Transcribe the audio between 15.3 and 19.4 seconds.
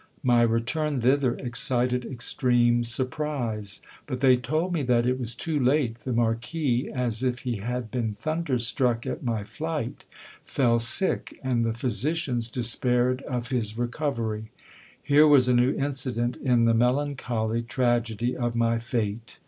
a new incident in the melancholy tragedy of my fate.